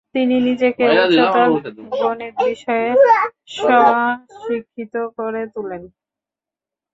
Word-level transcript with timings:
তিনি 0.15 0.35
নিজেকে 0.47 0.83
উচ্চতর 0.95 1.49
গণিত 1.95 2.35
বিষয়ে 2.41 2.89
স্ব-শিক্ষিত 3.55 4.95
করে 5.17 5.41
তুলেন। 5.53 5.83